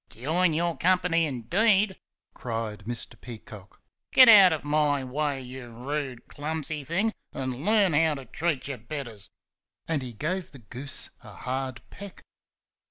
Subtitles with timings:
[0.09, 1.95] "Join your company, indeed!"
[2.33, 3.21] cried Mr.
[3.21, 3.83] Peacock.
[4.11, 8.79] "Get out of my way, you rude, clumsy thing, and learn how to treat your
[8.79, 9.29] betters!"
[9.87, 12.23] and he gave the goose a hard peck.